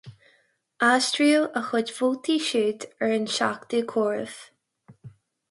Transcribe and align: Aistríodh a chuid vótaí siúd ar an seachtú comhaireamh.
Aistríodh 0.85 1.59
a 1.61 1.63
chuid 1.67 1.91
vótaí 1.97 2.39
siúd 2.47 2.87
ar 3.01 3.15
an 3.19 3.29
seachtú 3.35 3.83
comhaireamh. 3.93 4.43